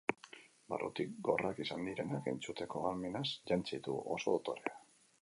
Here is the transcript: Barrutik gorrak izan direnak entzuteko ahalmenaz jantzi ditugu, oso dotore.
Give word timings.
Barrutik 0.73 1.11
gorrak 1.27 1.61
izan 1.67 1.85
direnak 1.91 2.31
entzuteko 2.33 2.85
ahalmenaz 2.87 3.25
jantzi 3.31 3.73
ditugu, 3.81 4.05
oso 4.19 4.39
dotore. 4.39 4.79